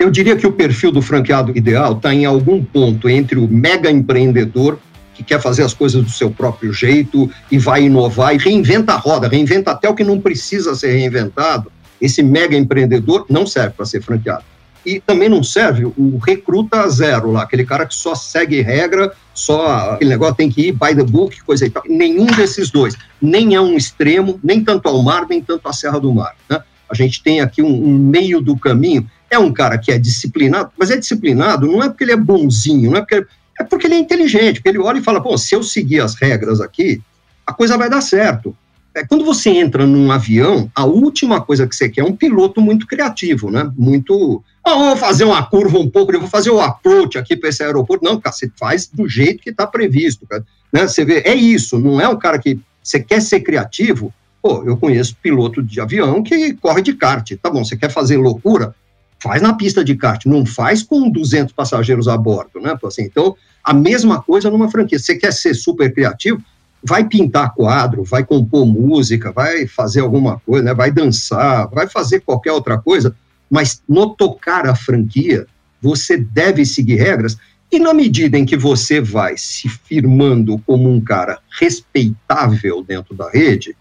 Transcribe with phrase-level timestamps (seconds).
[0.00, 3.90] Eu diria que o perfil do franqueado ideal está em algum ponto entre o mega
[3.90, 4.78] empreendedor
[5.12, 8.96] que quer fazer as coisas do seu próprio jeito e vai inovar e reinventa a
[8.96, 11.70] roda, reinventa até o que não precisa ser reinventado.
[12.00, 14.42] Esse mega empreendedor não serve para ser franqueado.
[14.86, 19.92] E também não serve o recruta zero lá, aquele cara que só segue regra, só
[19.92, 21.82] aquele negócio tem que ir by the book, coisa e tal.
[21.86, 22.96] Nenhum desses dois.
[23.20, 26.34] Nem é um extremo, nem tanto ao mar, nem tanto à Serra do Mar.
[26.48, 26.58] Né?
[26.88, 29.06] A gente tem aqui um, um meio do caminho.
[29.30, 32.90] É um cara que é disciplinado, mas é disciplinado não é porque ele é bonzinho,
[32.90, 33.26] não é porque
[33.60, 36.14] é porque ele é inteligente, porque ele olha e fala, pô, se eu seguir as
[36.14, 37.02] regras aqui,
[37.46, 38.56] a coisa vai dar certo.
[38.94, 42.60] É, quando você entra num avião, a última coisa que você quer é um piloto
[42.60, 43.70] muito criativo, né?
[43.76, 44.42] Muito.
[44.64, 47.62] Ah, vou fazer uma curva um pouco, eu vou fazer o approach aqui para esse
[47.62, 48.04] aeroporto.
[48.04, 50.44] Não, cara, você faz do jeito que está previsto, cara.
[50.72, 50.88] Né?
[50.88, 52.58] Você vê, é isso, não é um cara que.
[52.82, 54.12] Você quer ser criativo?
[54.42, 57.30] Pô, eu conheço piloto de avião que corre de kart.
[57.40, 58.74] Tá bom, você quer fazer loucura?
[59.22, 62.76] Faz na pista de kart, não faz com 200 passageiros a bordo, né?
[62.84, 64.98] Assim, então, a mesma coisa numa franquia.
[64.98, 66.42] Você quer ser super criativo?
[66.82, 70.74] Vai pintar quadro, vai compor música, vai fazer alguma coisa, né?
[70.74, 73.14] vai dançar, vai fazer qualquer outra coisa,
[73.50, 75.46] mas no tocar a franquia,
[75.82, 77.36] você deve seguir regras
[77.70, 83.30] e na medida em que você vai se firmando como um cara respeitável dentro da
[83.30, 83.76] rede,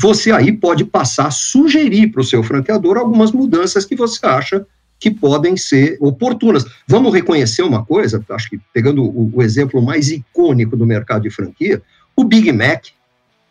[0.00, 4.66] você aí pode passar a sugerir para o seu franqueador algumas mudanças que você acha
[4.98, 6.64] que podem ser oportunas.
[6.88, 11.30] Vamos reconhecer uma coisa, acho que pegando o, o, exemplo mais icônico do mercado de
[11.30, 11.82] franquia,
[12.16, 12.86] o Big Mac,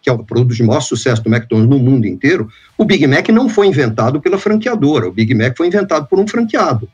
[0.01, 3.29] que é o produto de maior sucesso do McDonald's no mundo inteiro, o Big Mac
[3.29, 6.89] não foi inventado pela franqueadora, o Big Mac foi inventado por um franqueado.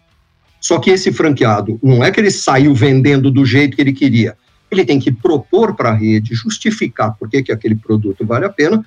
[0.59, 4.35] Só que esse franqueado, não é que ele saiu vendendo do jeito que ele queria,
[4.69, 8.49] ele tem que propor para a rede, justificar por que, que aquele produto vale a
[8.49, 8.83] pena,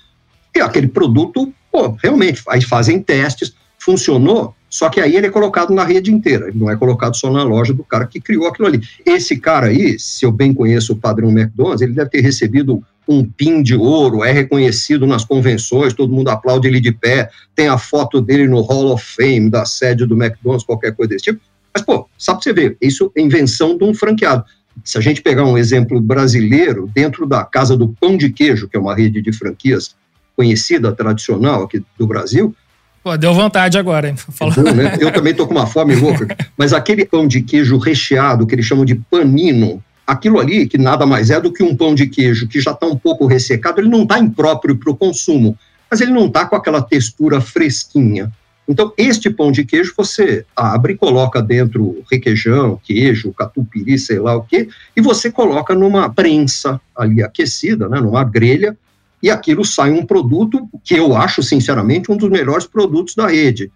[0.55, 5.73] e aquele produto, pô, realmente, aí fazem testes, funcionou, só que aí ele é colocado
[5.73, 8.69] na rede inteira, ele não é colocado só na loja do cara que criou aquilo
[8.69, 8.83] ali.
[9.05, 13.25] Esse cara aí, se eu bem conheço o padrão McDonald's, ele deve ter recebido um
[13.25, 17.79] pin de ouro, é reconhecido nas convenções, todo mundo aplaude ele de pé, tem a
[17.79, 21.41] foto dele no Hall of Fame da sede do McDonald's, qualquer coisa desse tipo.
[21.73, 24.45] Mas, pô, só pra você ver, isso é invenção de um franqueado.
[24.85, 28.77] Se a gente pegar um exemplo brasileiro, dentro da Casa do Pão de Queijo, que
[28.77, 29.97] é uma rede de franquias
[30.39, 32.55] conhecida, tradicional aqui do Brasil,
[33.03, 34.17] Pô, deu vontade agora, hein?
[34.39, 34.97] Bom, né?
[35.01, 36.37] Eu também tô com uma fome louca.
[36.59, 41.07] Mas aquele pão de queijo recheado, que eles chamam de panino, aquilo ali, que nada
[41.07, 43.89] mais é do que um pão de queijo que já está um pouco ressecado, ele
[43.89, 45.57] não está impróprio para o consumo,
[45.91, 48.33] mas ele não está com aquela textura fresquinha.
[48.69, 54.43] Então, este pão de queijo você abre, coloca dentro requeijão, queijo, catupiry, sei lá o
[54.43, 58.77] quê, e você coloca numa prensa ali aquecida, né, numa grelha,
[59.23, 63.71] e aquilo sai um produto que eu acho, sinceramente, um dos melhores produtos da rede.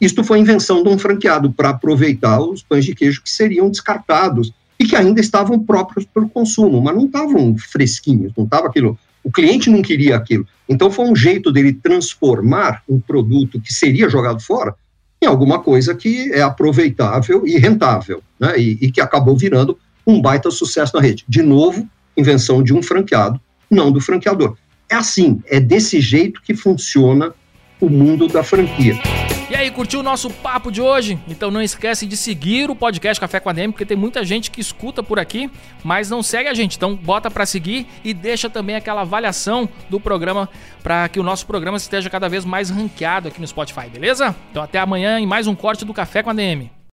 [0.00, 4.52] Isto foi invenção de um franqueado para aproveitar os pães de queijo que seriam descartados
[4.78, 8.98] e que ainda estavam próprios para o consumo, mas não estavam fresquinhos, não estava aquilo.
[9.22, 10.46] O cliente não queria aquilo.
[10.68, 14.74] Então foi um jeito dele transformar um produto que seria jogado fora
[15.22, 18.58] em alguma coisa que é aproveitável e rentável, né?
[18.58, 21.24] e, e que acabou virando um baita sucesso na rede.
[21.26, 23.40] De novo, invenção de um franqueado,
[23.70, 24.56] não do franqueador.
[24.94, 27.34] É assim, é desse jeito que funciona
[27.80, 28.96] o mundo da franquia.
[29.50, 31.18] E aí, curtiu o nosso papo de hoje?
[31.26, 34.52] Então não esquece de seguir o podcast Café com a DM, porque tem muita gente
[34.52, 35.50] que escuta por aqui,
[35.82, 36.76] mas não segue a gente.
[36.76, 40.48] Então bota para seguir e deixa também aquela avaliação do programa
[40.80, 44.32] para que o nosso programa esteja cada vez mais ranqueado aqui no Spotify, beleza?
[44.52, 46.70] Então até amanhã em mais um corte do Café com a DM.